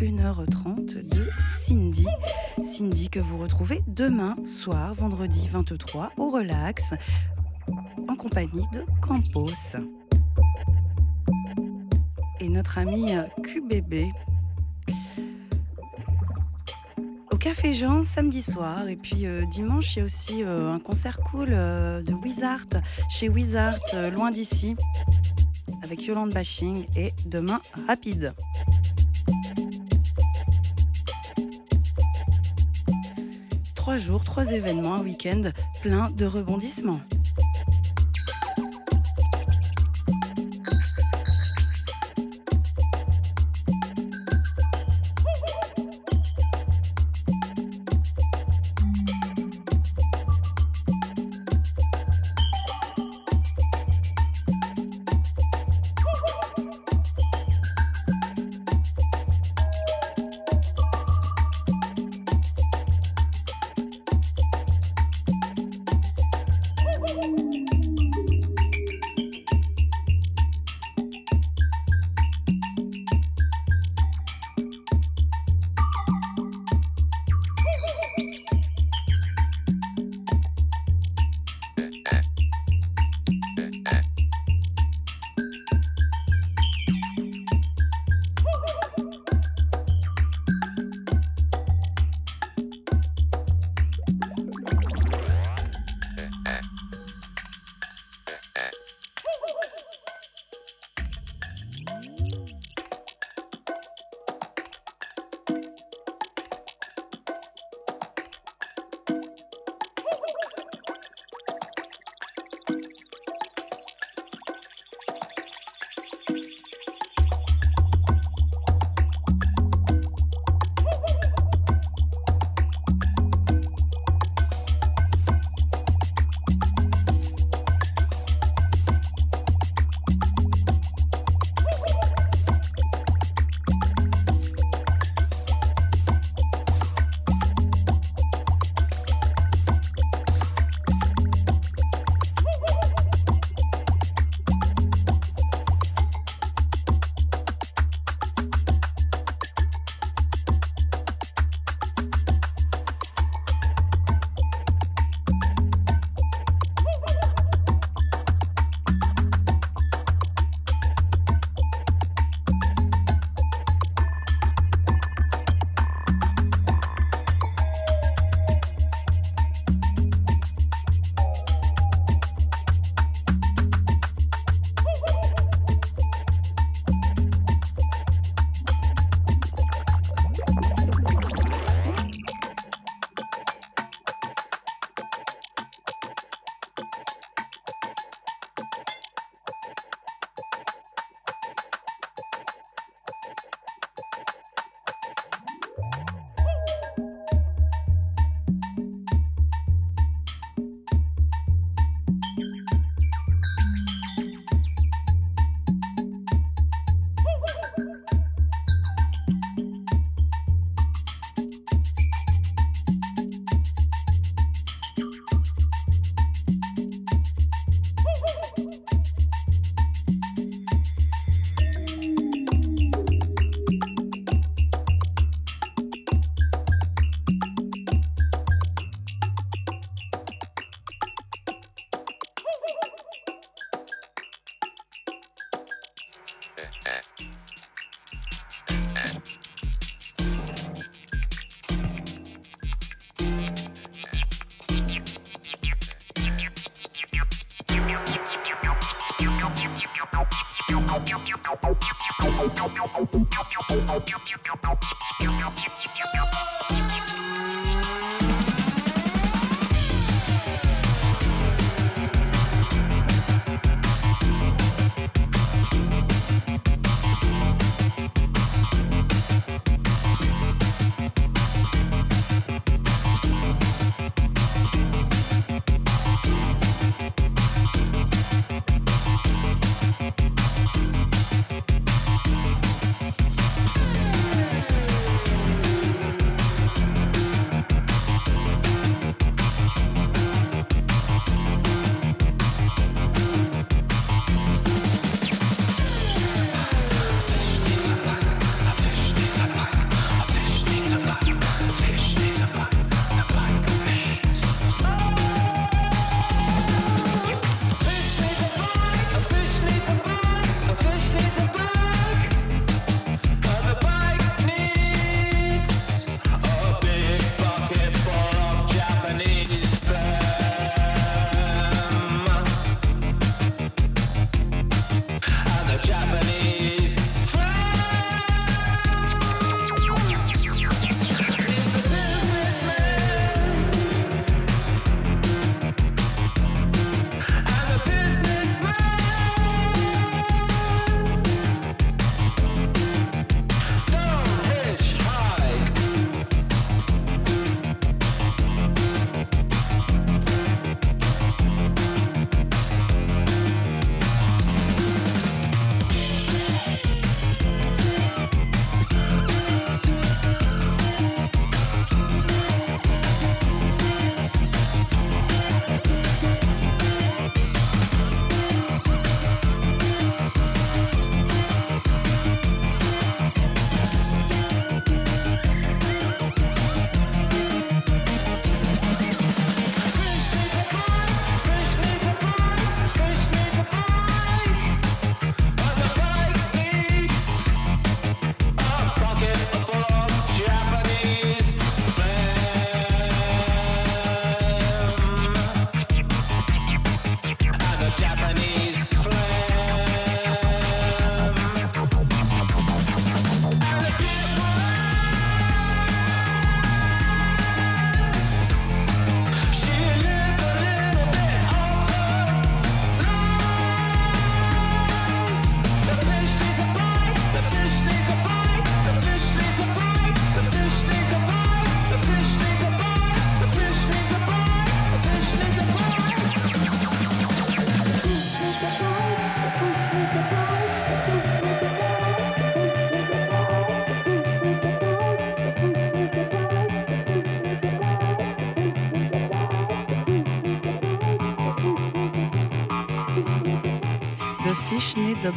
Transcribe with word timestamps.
1h30 0.00 1.06
de 1.06 1.28
Cindy. 1.62 2.06
Cindy 2.64 3.10
que 3.10 3.20
vous 3.20 3.36
retrouvez 3.36 3.82
demain 3.86 4.34
soir, 4.46 4.94
vendredi 4.94 5.48
23, 5.52 6.12
au 6.16 6.30
relax, 6.30 6.94
en 8.08 8.16
compagnie 8.16 8.64
de 8.72 8.82
Campos. 9.02 9.76
Et 12.40 12.48
notre 12.48 12.78
ami 12.78 13.12
QBB 13.42 14.10
au 17.30 17.36
Café 17.36 17.74
Jean 17.74 18.02
samedi 18.02 18.40
soir 18.42 18.88
et 18.88 18.96
puis 18.96 19.26
euh, 19.26 19.44
dimanche 19.44 19.96
il 19.96 19.98
y 19.98 20.02
a 20.02 20.04
aussi 20.06 20.42
euh, 20.42 20.72
un 20.72 20.78
concert 20.78 21.20
cool 21.20 21.50
euh, 21.50 22.02
de 22.02 22.14
Wizard 22.14 22.66
chez 23.10 23.28
Wizard 23.28 23.78
loin 24.14 24.30
d'ici 24.30 24.76
avec 25.82 26.04
Yolande 26.06 26.32
Bashing 26.32 26.86
et 26.96 27.12
demain 27.26 27.60
rapide. 27.86 28.32
Trois 33.90 33.98
jours, 33.98 34.22
trois 34.22 34.52
événements, 34.52 34.94
un 34.94 35.00
week-end 35.00 35.42
plein 35.82 36.12
de 36.12 36.24
rebondissements. 36.24 37.00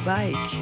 Bike. 0.06 0.53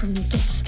comme 0.00 0.14
une 0.16 0.59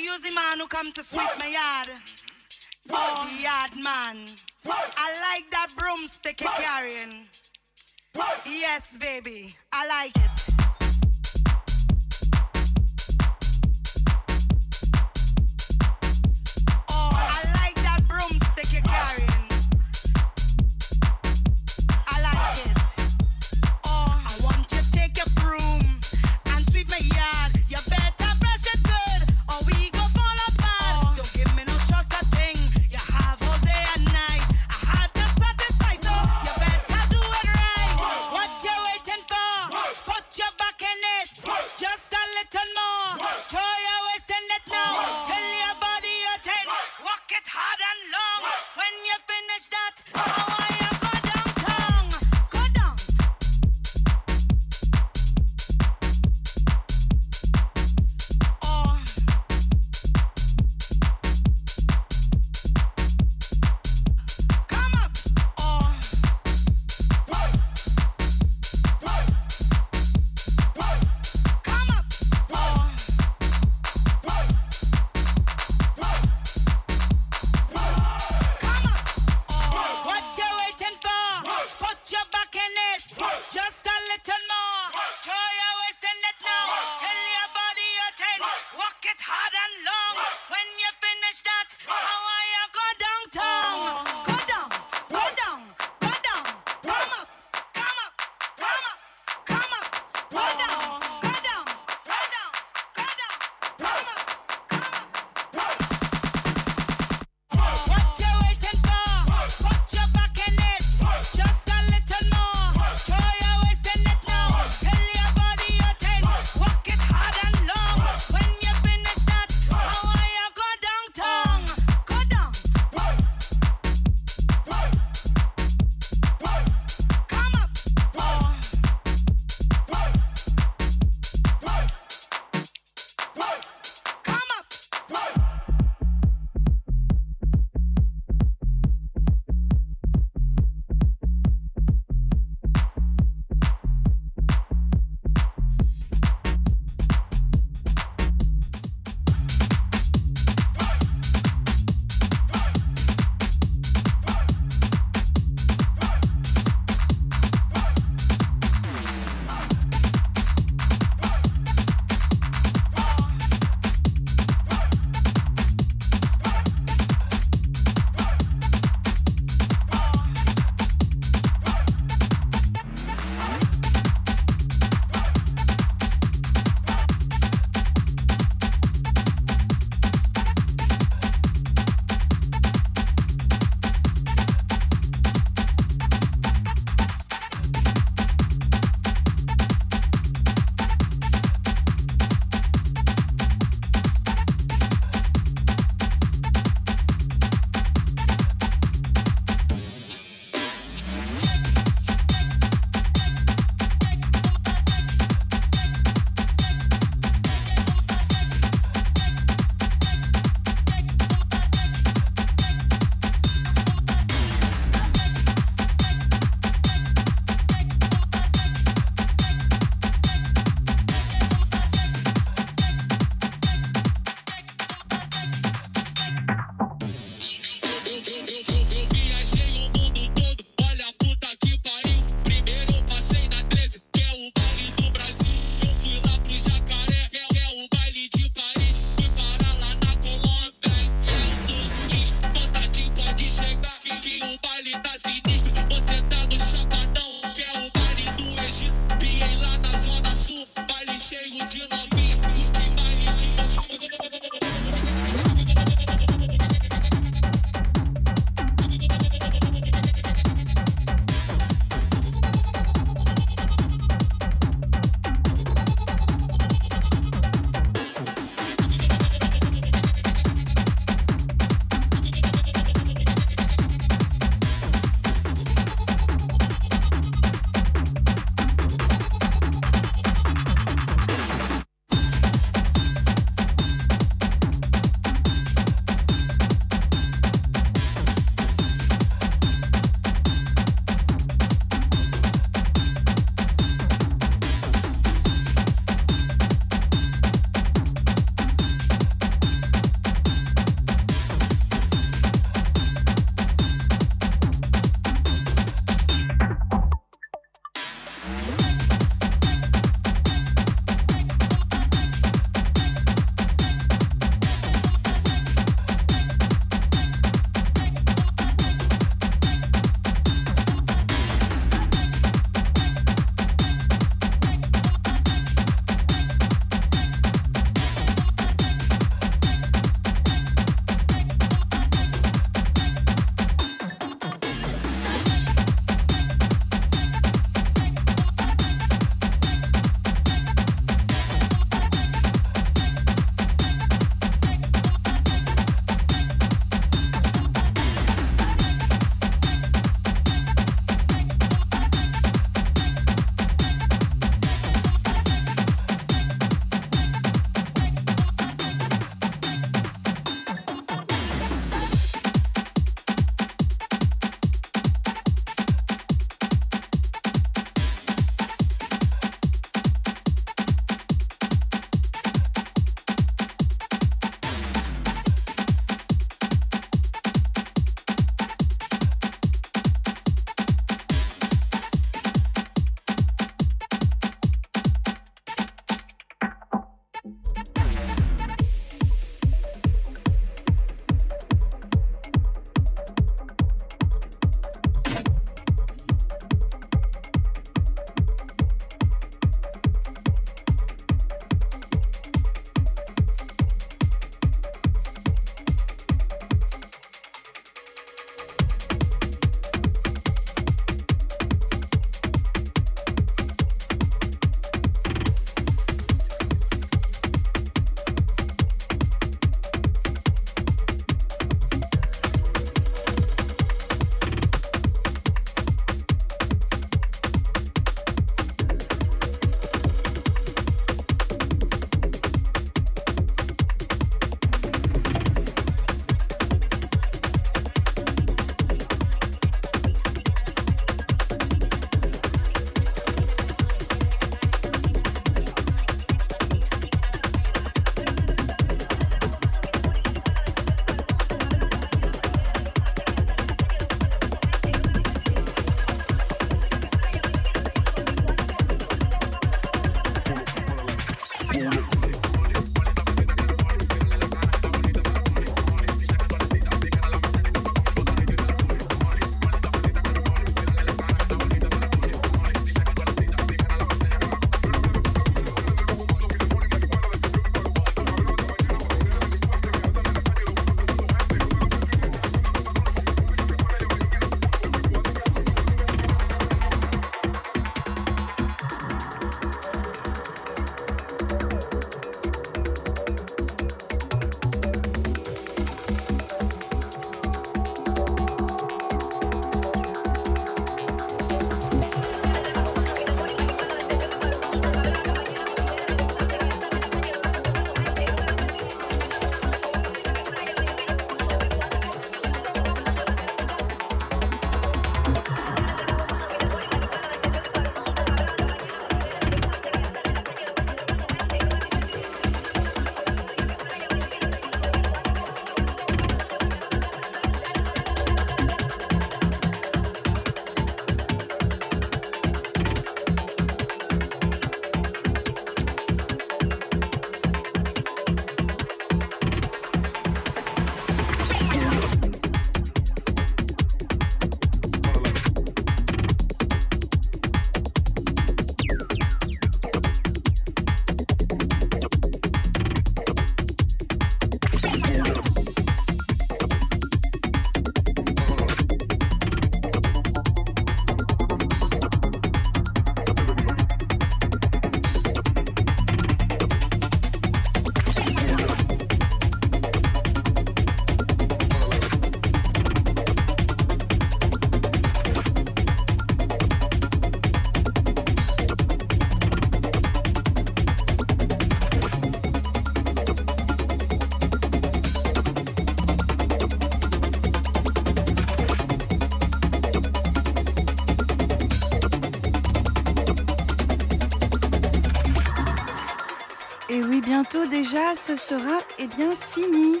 ce 598.14 598.36
sera 598.36 598.78
eh 598.98 599.06
bien 599.06 599.30
fini. 599.52 600.00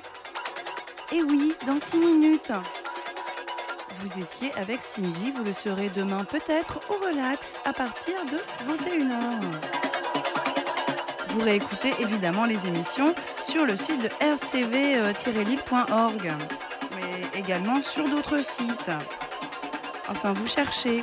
Et 1.12 1.22
oui, 1.24 1.54
dans 1.66 1.80
6 1.80 1.98
minutes. 1.98 2.52
Vous 4.00 4.20
étiez 4.20 4.52
avec 4.54 4.80
Cindy, 4.80 5.32
vous 5.34 5.42
le 5.42 5.52
serez 5.52 5.90
demain 5.90 6.24
peut-être 6.24 6.78
au 6.88 6.94
relax 7.04 7.58
à 7.64 7.72
partir 7.72 8.14
de 8.26 8.36
21h. 8.72 9.40
Vous 11.30 11.40
réécoutez 11.40 11.92
évidemment 11.98 12.44
les 12.44 12.68
émissions 12.68 13.12
sur 13.42 13.66
le 13.66 13.76
site 13.76 14.02
de 14.02 14.10
rcv-lille.org, 14.20 16.32
mais 16.94 17.26
également 17.38 17.82
sur 17.82 18.08
d'autres 18.08 18.44
sites. 18.44 18.92
Enfin, 20.08 20.32
vous 20.32 20.46
cherchez 20.46 21.02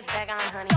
pants 0.00 0.06
back 0.06 0.30
on, 0.30 0.52
honey. 0.52 0.69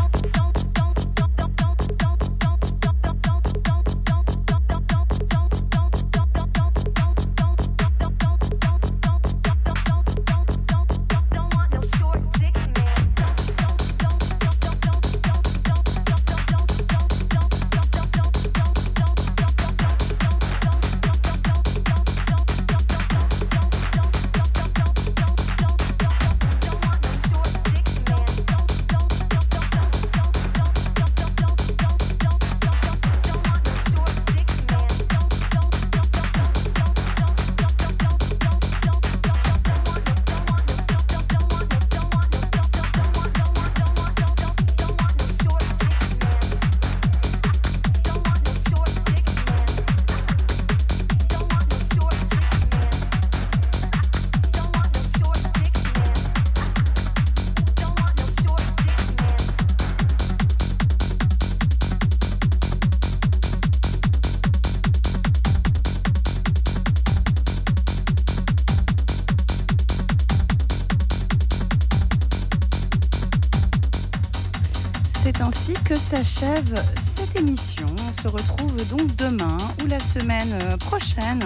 S'achève 76.14 76.86
cette 77.16 77.36
émission. 77.36 77.88
On 77.88 78.22
se 78.22 78.28
retrouve 78.28 78.88
donc 78.88 79.16
demain 79.16 79.58
ou 79.84 79.88
la 79.88 80.00
semaine 80.00 80.78
prochaine. 80.78 81.44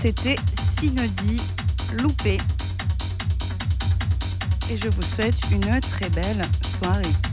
C'était 0.00 0.36
Synodie 0.78 1.42
Loupé. 1.98 2.38
Et 4.70 4.78
je 4.78 4.88
vous 4.88 5.02
souhaite 5.02 5.38
une 5.52 5.80
très 5.80 6.08
belle 6.08 6.48
soirée. 6.78 7.25